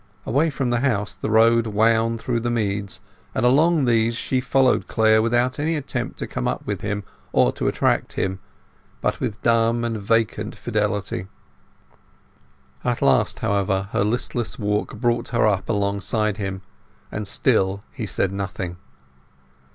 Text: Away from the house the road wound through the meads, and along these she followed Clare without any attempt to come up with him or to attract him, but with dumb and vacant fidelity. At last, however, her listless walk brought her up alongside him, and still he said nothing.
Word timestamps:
Away 0.25 0.49
from 0.49 0.71
the 0.71 0.79
house 0.79 1.13
the 1.13 1.29
road 1.29 1.67
wound 1.67 2.19
through 2.19 2.39
the 2.39 2.49
meads, 2.49 3.01
and 3.35 3.45
along 3.45 3.85
these 3.85 4.15
she 4.15 4.41
followed 4.41 4.87
Clare 4.87 5.21
without 5.21 5.59
any 5.59 5.75
attempt 5.75 6.17
to 6.17 6.25
come 6.27 6.47
up 6.47 6.65
with 6.65 6.81
him 6.81 7.03
or 7.31 7.51
to 7.51 7.67
attract 7.67 8.13
him, 8.13 8.39
but 8.99 9.19
with 9.19 9.43
dumb 9.43 9.83
and 9.83 10.01
vacant 10.01 10.55
fidelity. 10.55 11.27
At 12.83 13.03
last, 13.03 13.37
however, 13.45 13.89
her 13.91 14.03
listless 14.03 14.57
walk 14.57 14.95
brought 14.99 15.27
her 15.27 15.45
up 15.45 15.69
alongside 15.69 16.37
him, 16.37 16.63
and 17.11 17.27
still 17.27 17.83
he 17.91 18.07
said 18.07 18.31
nothing. 18.31 18.77